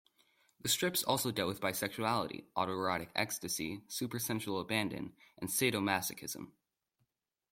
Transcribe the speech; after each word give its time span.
The 0.61 0.67
strips 0.67 1.03
also 1.03 1.29
dealt 1.29 1.49
with 1.49 1.61
bisexuality, 1.61 2.45
autoerotic 2.57 3.09
ecstasy, 3.15 3.83
super-sensual 3.87 4.59
abandon, 4.59 5.13
and 5.37 5.47
sadomasochism. 5.47 6.47